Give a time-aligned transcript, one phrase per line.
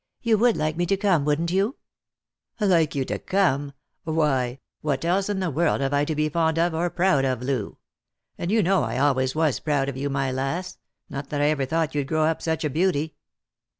[0.23, 1.75] "You would like me to come, wouldn't you?""
[2.59, 3.73] Like you to come!
[4.03, 6.51] Why, what else in the world have I to 350 Lost for Love.
[6.55, 7.77] be fond of or proud of, Loo?
[8.35, 11.67] And you know I always was proud of you, my lass; not that I ever
[11.67, 13.13] thought you'd grow up such a beauty."